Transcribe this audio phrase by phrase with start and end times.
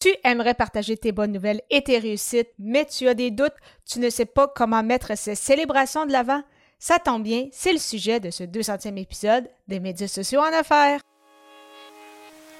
[0.00, 3.98] Tu aimerais partager tes bonnes nouvelles et tes réussites, mais tu as des doutes, tu
[3.98, 6.42] ne sais pas comment mettre ces célébrations de l'avant?
[6.78, 11.00] Ça tombe bien, c'est le sujet de ce 200e épisode des médias sociaux en affaires.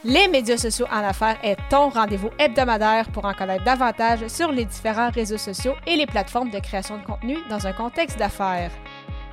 [0.03, 4.65] Les médias sociaux en affaires est ton rendez-vous hebdomadaire pour en connaître davantage sur les
[4.65, 8.73] différents réseaux sociaux et les plateformes de création de contenu dans un contexte d'affaires.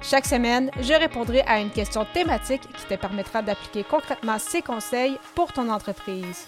[0.03, 5.17] Chaque semaine, je répondrai à une question thématique qui te permettra d'appliquer concrètement ces conseils
[5.33, 6.47] pour ton entreprise.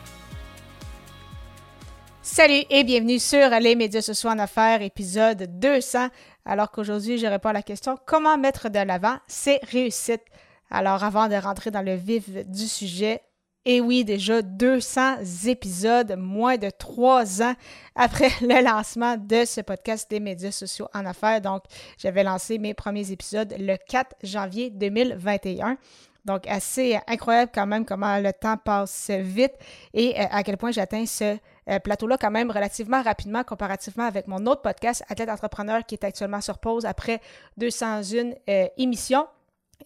[2.33, 6.07] Salut et bienvenue sur les médias sociaux en affaires, épisode 200.
[6.45, 10.23] Alors qu'aujourd'hui, je réponds à la question comment mettre de l'avant ses réussites?
[10.69, 13.19] Alors, avant de rentrer dans le vif du sujet,
[13.65, 17.53] et oui, déjà 200 épisodes, moins de trois ans
[17.95, 21.41] après le lancement de ce podcast des médias sociaux en affaires.
[21.41, 21.63] Donc,
[21.97, 25.77] j'avais lancé mes premiers épisodes le 4 janvier 2021.
[26.25, 29.53] Donc, assez incroyable quand même comment le temps passe vite
[29.93, 34.27] et euh, à quel point j'atteins ce euh, plateau-là quand même relativement rapidement comparativement avec
[34.27, 37.21] mon autre podcast, Athlète Entrepreneur, qui est actuellement sur pause après
[37.57, 39.25] 201 euh, émissions.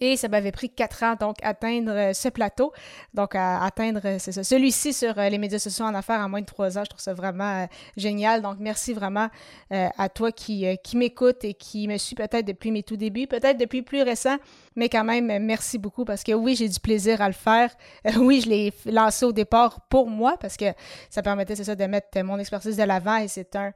[0.00, 2.72] Et ça m'avait pris quatre ans, donc, atteindre euh, ce plateau.
[3.14, 6.78] Donc, à atteindre, c'est celui-ci sur les médias sociaux en affaires en moins de trois
[6.78, 6.82] ans.
[6.84, 7.66] Je trouve ça vraiment
[7.96, 8.42] génial.
[8.42, 9.28] Donc, merci vraiment
[9.70, 13.58] à toi qui, qui m'écoute et qui me suit peut-être depuis mes tout débuts, peut-être
[13.58, 14.36] depuis plus récent,
[14.74, 17.74] mais quand même, merci beaucoup parce que oui, j'ai du plaisir à le faire.
[18.18, 20.66] oui, je l'ai lancé au départ pour moi parce que
[21.10, 23.72] ça permettait, c'est ça, de mettre mon expertise de l'avant et c'est un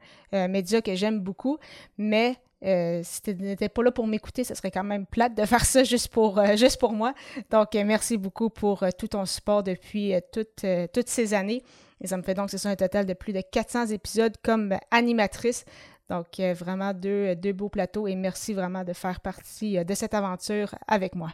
[0.47, 1.57] média que j'aime beaucoup.
[1.97, 5.45] Mais euh, si tu n'étais pas là pour m'écouter, ce serait quand même plate de
[5.45, 7.13] faire ça juste pour, euh, juste pour moi.
[7.49, 11.63] Donc, euh, merci beaucoup pour tout ton support depuis toutes, toutes ces années.
[12.01, 14.75] Et ça me fait donc, c'est ça, un total de plus de 400 épisodes comme
[14.91, 15.65] animatrice.
[16.09, 20.75] Donc, vraiment deux, deux beaux plateaux et merci vraiment de faire partie de cette aventure
[20.87, 21.29] avec moi.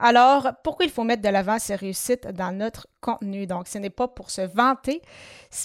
[0.00, 3.46] Alors, pourquoi il faut mettre de l'avant ces réussites dans notre contenu?
[3.46, 5.02] Donc, ce n'est pas pour se vanter,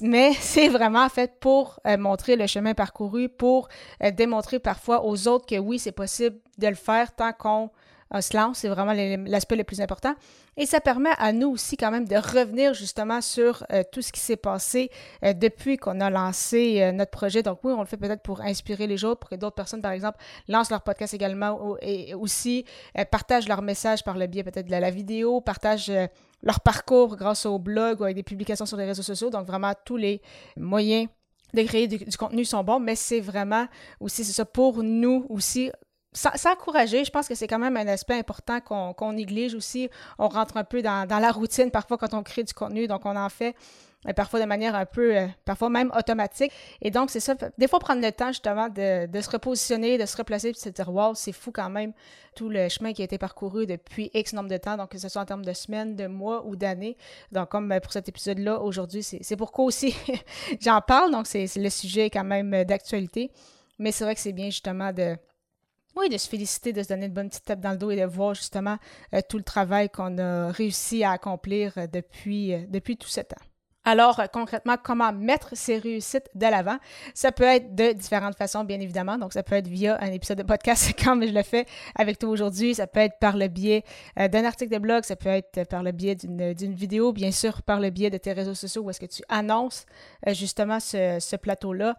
[0.02, 3.70] mais c'est vraiment fait pour euh, montrer le chemin parcouru, pour
[4.04, 7.72] euh, démontrer parfois aux autres que oui, c'est possible de le faire tant qu'on
[8.12, 8.94] un lance, c'est vraiment
[9.28, 10.16] l'aspect le plus important.
[10.58, 14.12] Et ça permet à nous aussi quand même de revenir justement sur euh, tout ce
[14.12, 14.90] qui s'est passé
[15.24, 17.44] euh, depuis qu'on a lancé euh, notre projet.
[17.44, 19.92] Donc oui, on le fait peut-être pour inspirer les autres, pour que d'autres personnes, par
[19.92, 22.66] exemple, lancent leur podcast également et aussi
[23.12, 25.92] partagent leur message par le biais peut-être de la, vidéo, partagent
[26.42, 29.30] leur parcours grâce au blog ou avec des publications sur les réseaux sociaux.
[29.30, 30.22] Donc vraiment tous les
[30.58, 31.08] moyens
[31.54, 33.68] de créer du, du contenu sont bons, mais c'est vraiment
[34.00, 35.72] aussi, c'est ça, pour nous aussi,
[36.14, 39.90] s'encourager, je pense que c'est quand même un aspect important qu'on néglige aussi.
[40.18, 43.16] On rentre un peu dans, la routine parfois quand on crée du contenu, donc on
[43.16, 43.56] en fait
[44.08, 46.54] euh, parfois de manière un peu, euh, parfois même automatique.
[46.82, 50.16] Et donc, c'est ça, des fois prendre le temps justement de, se repositionner, de se
[50.16, 51.92] replacer, puis de se dire, wow, c'est fou quand même
[52.34, 55.10] tout le chemin qui a été parcouru depuis X nombre de temps, donc que ce
[55.10, 56.96] soit en termes de semaines, de mois ou d'années.
[57.34, 59.94] Donc, comme euh, pour cet épisode-là, aujourd'hui, c'est pourquoi aussi
[60.62, 63.32] j'en parle, donc c'est le sujet quand même d'actualité.
[63.80, 65.18] Mais c'est vrai que c'est bien justement de
[65.96, 67.98] oui, de se féliciter, de se donner une bonne petite tape dans le dos et
[67.98, 68.78] de voir justement
[69.14, 73.22] euh, tout le travail qu'on a réussi à accomplir euh, depuis, euh, depuis tout ce
[73.22, 73.49] temps.
[73.86, 76.78] Alors, euh, concrètement, comment mettre ces réussites de l'avant?
[77.14, 79.18] Ça peut être de différentes façons, bien évidemment.
[79.18, 82.30] Donc, ça peut être via un épisode de podcast, comme je le fais avec toi
[82.30, 82.76] aujourd'hui.
[82.76, 83.84] Ça peut être par le biais
[84.20, 85.06] euh, d'un article de blog.
[85.06, 88.34] Ça peut être par le biais d'une vidéo, bien sûr, par le biais de tes
[88.34, 89.86] réseaux sociaux où est-ce que tu annonces
[90.28, 91.96] euh, justement ce, plateau-là.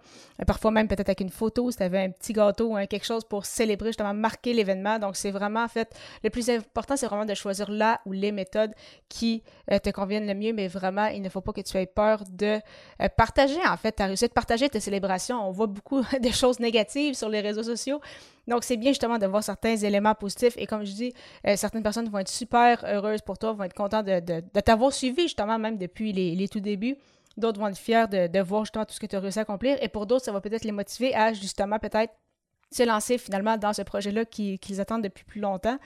[0.47, 3.24] parfois même peut-être avec une photo, si tu avais un petit gâteau ou quelque chose
[3.24, 4.98] pour célébrer, justement, marquer l'événement.
[4.98, 8.32] Donc, c'est vraiment, en fait, le plus important, c'est vraiment de choisir là ou les
[8.32, 8.74] méthodes
[9.08, 11.86] qui te conviennent le mieux, mais vraiment, il ne faut pas que tu tu aies
[11.86, 12.58] peur de
[13.03, 15.47] euh, partager, en fait, ta réussite, partager tes célébrations.
[15.47, 18.00] On voit beaucoup de choses négatives sur les réseaux sociaux.
[18.48, 20.54] Donc, c'est bien justement de voir certains éléments positifs.
[20.56, 21.12] Et comme je dis,
[21.47, 25.22] euh, certaines personnes vont être super heureuses pour toi, vont être contentes de, t'avoir suivi
[25.22, 26.97] justement même depuis les, tout débuts.
[27.36, 29.78] D'autres vont être fiers de, voir justement tout ce que tu as réussi à accomplir.
[29.83, 32.12] Et pour d'autres, ça va peut-être les motiver à justement peut-être
[32.72, 35.78] se lancer finalement dans ce projet-là qu'ils attendent depuis plus longtemps.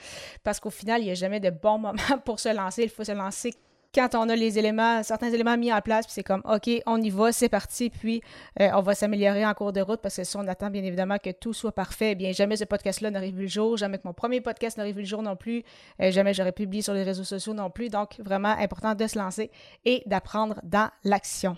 [0.43, 1.95] Parce qu'au final, il n'y a jamais de bon moment
[2.25, 2.85] pour se lancer.
[2.85, 3.55] Il faut se lancer
[3.95, 7.01] quand on a les éléments, certains éléments mis en place, puis c'est comme, OK, on
[7.01, 8.23] y va, c'est parti, puis
[8.61, 11.19] euh, on va s'améliorer en cours de route parce que si on attend bien évidemment
[11.19, 14.07] que tout soit parfait, eh bien jamais ce podcast-là n'arrive vu le jour, jamais que
[14.07, 15.63] mon premier podcast n'arrive vu le jour non plus,
[16.01, 17.89] euh, jamais j'aurais publié sur les réseaux sociaux non plus.
[17.89, 19.51] Donc, vraiment important de se lancer
[19.85, 21.57] et d'apprendre dans l'action.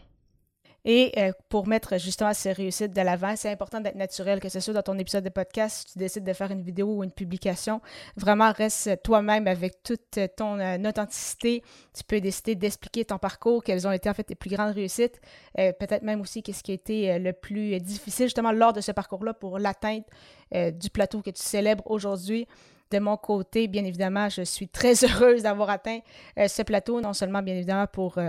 [0.88, 4.60] Et euh, pour mettre justement ces réussites de l'avant, c'est important d'être naturel, que ce
[4.60, 7.10] soit dans ton épisode de podcast, si tu décides de faire une vidéo ou une
[7.10, 7.80] publication.
[8.16, 11.64] Vraiment, reste toi-même avec toute ton euh, authenticité.
[11.92, 15.20] Tu peux décider d'expliquer ton parcours, quelles ont été en fait tes plus grandes réussites,
[15.58, 18.92] euh, peut-être même aussi qu'est-ce qui a été le plus difficile justement lors de ce
[18.92, 20.06] parcours-là pour l'atteinte
[20.52, 22.46] du plateau que tu célèbres aujourd'hui.
[22.92, 25.98] De mon côté, bien évidemment, je suis très heureuse d'avoir atteint
[26.36, 28.20] ce plateau, non seulement bien évidemment pour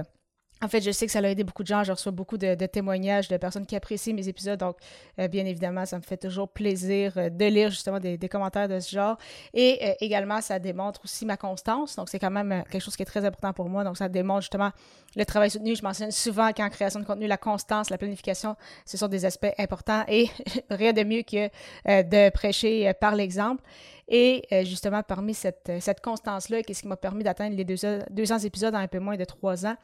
[0.61, 1.83] en fait, je sais que ça a aidé beaucoup de gens.
[1.83, 4.59] Je reçois beaucoup de, témoignages de personnes qui apprécient mes épisodes.
[4.59, 4.77] Donc,
[5.19, 8.79] euh, bien évidemment, ça me fait toujours plaisir euh, de lire justement des, commentaires de
[8.79, 9.17] ce genre.
[9.53, 11.95] Et euh, également, ça démontre aussi ma constance.
[11.95, 13.83] Donc, c'est quand même quelque chose qui est très important pour moi.
[13.83, 14.71] Donc, ça démontre justement
[15.15, 15.75] le travail soutenu.
[15.75, 18.55] Je mentionne souvent qu'en création de contenu, la constance, la planification,
[18.85, 20.05] ce sont des aspects importants.
[20.07, 20.27] Et
[20.71, 21.49] rien de mieux que
[21.85, 23.63] de prêcher par l'exemple.
[24.07, 25.71] Et justement, parmi cette,
[26.01, 29.65] constance-là, qu'est-ce qui m'a permis d'atteindre les 200 épisodes en un peu moins de trois
[29.65, 29.75] ans?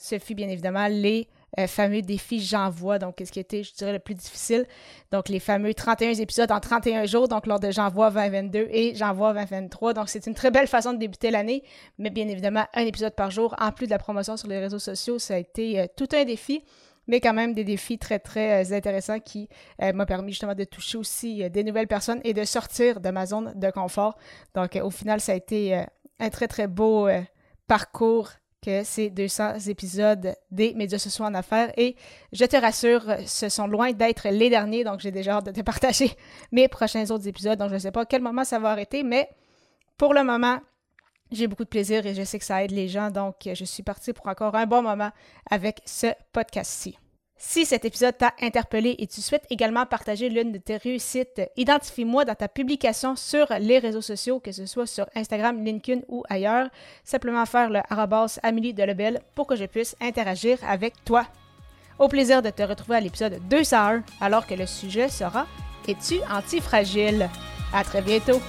[0.00, 3.92] Ce fut bien évidemment les euh, fameux défis J'envoie, donc ce qui était, je dirais,
[3.92, 4.66] le plus difficile.
[5.12, 9.34] Donc les fameux 31 épisodes en 31 jours, donc lors de J'envoie 2022 et J'envoie
[9.34, 9.92] 2023.
[9.92, 11.62] Donc c'est une très belle façon de débuter l'année,
[11.98, 14.78] mais bien évidemment, un épisode par jour, en plus de la promotion sur les réseaux
[14.78, 16.64] sociaux, ça a été euh, tout un défi
[17.06, 19.48] mais quand même des défis très, très euh, intéressants qui
[19.80, 23.52] m'ont permis justement de toucher aussi des nouvelles personnes et de sortir de ma zone
[23.56, 24.16] de confort.
[24.54, 25.82] Donc, au final, ça a été
[26.20, 27.08] un très, très beau
[27.66, 28.30] parcours
[28.62, 31.72] que ces 200 épisodes des médias sociaux en affaires.
[31.76, 31.96] Et
[32.32, 35.60] je te rassure, ce sont loin d'être les derniers, donc j'ai déjà hâte de te
[35.62, 36.12] partager
[36.52, 37.58] mes prochains autres épisodes.
[37.58, 39.28] Donc je ne sais pas à quel moment ça va arrêter, mais
[39.96, 40.60] pour le moment,
[41.30, 43.10] j'ai beaucoup de plaisir et je sais que ça aide les gens.
[43.10, 45.10] Donc je suis partie pour encore un bon moment
[45.50, 46.96] avec ce podcast-ci.
[47.42, 52.26] Si cet épisode t'a interpellé et tu souhaites également partager l'une de tes réussites, identifie-moi
[52.26, 56.68] dans ta publication sur les réseaux sociaux, que ce soit sur Instagram, LinkedIn ou ailleurs.
[57.02, 61.24] Simplement faire le arrobas Amélie Delebel pour que je puisse interagir avec toi.
[61.98, 65.46] Au plaisir de te retrouver à l'épisode 201 alors que le sujet sera
[65.88, 67.30] Es-tu antifragile?
[67.72, 68.40] À très bientôt!